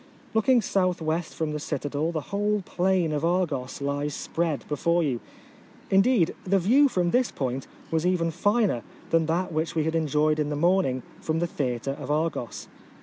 Looking 0.33 0.57
S.W. 0.63 1.21
from 1.21 1.51
the 1.51 1.59
citadel 1.59 2.11
the 2.11 2.21
whole 2.33 2.63
plain 2.65 3.11
of 3.11 3.23
Argos 3.23 3.81
lies 3.81 4.15
spread 4.15 4.67
before 4.67 5.03
you. 5.03 5.19
Indeed 5.91 6.33
the 6.43 6.57
view 6.57 6.87
from 6.87 7.11
this 7.11 7.29
point 7.29 7.67
was 7.91 8.03
even 8.03 8.31
finer 8.31 8.81
than 9.11 9.27
that 9.27 9.51
which 9.53 9.75
we 9.75 9.83
had 9.83 9.95
en 9.95 10.07
joyed 10.07 10.39
in 10.39 10.49
the 10.49 10.55
morning 10.55 11.03
from 11.19 11.37
the 11.37 11.45
theatre 11.45 11.91
of 11.99 12.09
Argos. 12.09 12.67